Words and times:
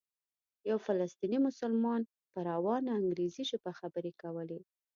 یو 0.69 0.77
فلسطینی 0.85 1.37
مسلمان 1.47 2.01
په 2.31 2.39
روانه 2.49 2.89
انګریزي 2.99 3.43
ژبه 3.51 3.71
خبرې 3.79 4.11
کولې. 4.21 4.59